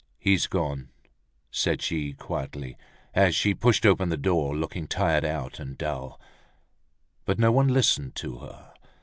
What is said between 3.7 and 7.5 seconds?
open the door, looking tired out and dull. But